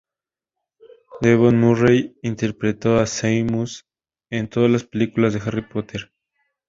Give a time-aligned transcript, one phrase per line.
[1.21, 3.85] Devon Murray interpretó a Seamus
[4.31, 6.11] en todas las películas de "Harry Potter".